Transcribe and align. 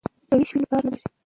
که 0.29 0.33
ویش 0.37 0.49
وي 0.53 0.59
نو 0.61 0.65
کار 0.71 0.81
نه 0.85 0.89
درندیږي. 0.89 1.07